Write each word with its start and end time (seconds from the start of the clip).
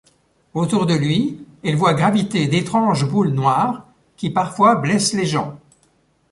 Autour 0.55 0.87
de 0.87 0.95
lui 0.95 1.45
elle 1.63 1.75
voit 1.75 1.93
graviter 1.93 2.47
d'étranges 2.47 3.07
boules 3.07 3.29
noires, 3.29 3.85
qui 4.17 4.31
parfois 4.31 4.73
blessent 4.73 5.13
les 5.13 5.27
gens. 5.27 5.59